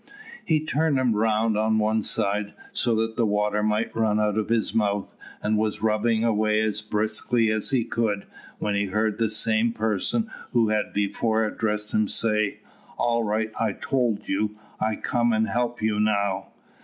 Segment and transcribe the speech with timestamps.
[0.43, 4.49] He turned him round on one side, so that the water might run out of
[4.49, 8.25] his mouth, and was rubbing away as briskly as he could,
[8.57, 12.61] when he heard the same person who had before addressed him say,
[12.97, 16.47] "All right, I told you; I come and help you now."